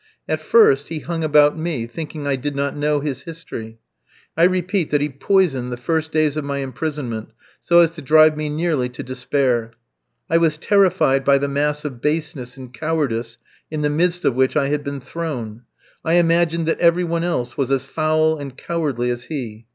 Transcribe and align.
At 0.27 0.41
first, 0.41 0.87
he 0.87 0.97
hung 1.01 1.23
about 1.23 1.59
me, 1.59 1.85
thinking 1.85 2.25
I 2.25 2.35
did 2.35 2.55
not 2.55 2.75
know 2.75 3.01
his 3.01 3.21
history. 3.21 3.77
I 4.35 4.45
repeat 4.45 4.89
that 4.89 4.99
he 4.99 5.09
poisoned 5.09 5.71
the 5.71 5.77
first 5.77 6.11
days 6.11 6.35
of 6.35 6.43
my 6.43 6.57
imprisonment 6.57 7.29
so 7.59 7.81
as 7.81 7.91
to 7.91 8.01
drive 8.01 8.35
me 8.35 8.49
nearly 8.49 8.89
to 8.89 9.03
despair. 9.03 9.73
I 10.27 10.39
was 10.39 10.57
terrified 10.57 11.23
by 11.23 11.37
the 11.37 11.47
mass 11.47 11.85
of 11.85 12.01
baseness 12.01 12.57
and 12.57 12.73
cowardice 12.73 13.37
in 13.69 13.83
the 13.83 13.91
midst 13.91 14.25
of 14.25 14.33
which 14.33 14.57
I 14.57 14.69
had 14.69 14.83
been 14.83 15.01
thrown. 15.01 15.65
I 16.03 16.13
imagined 16.13 16.65
that 16.67 16.79
every 16.79 17.03
one 17.03 17.23
else 17.23 17.55
was 17.55 17.69
as 17.69 17.85
foul 17.85 18.39
and 18.39 18.57
cowardly 18.57 19.11
as 19.11 19.25
he. 19.25 19.67